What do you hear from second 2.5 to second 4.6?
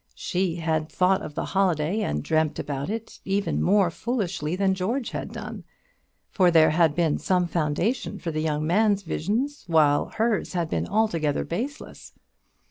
about it even more foolishly